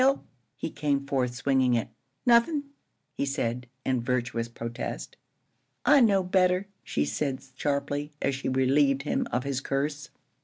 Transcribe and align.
He 0.57 0.71
came 0.71 1.05
forth, 1.05 1.35
swinging 1.35 1.75
it. 1.75 1.89
"Nothin'," 2.25 2.63
he 3.13 3.23
said, 3.23 3.67
in 3.85 4.01
virtuous 4.01 4.47
protest. 4.47 5.15
"I 5.85 6.01
know 6.01 6.23
better," 6.23 6.65
she 6.83 7.05
said, 7.05 7.43
sharply, 7.55 8.11
as 8.19 8.33
she 8.33 8.49
relieved 8.49 9.03
him 9.03 9.27
of 9.31 9.43
his 9.43 9.61
curse. 9.61 10.09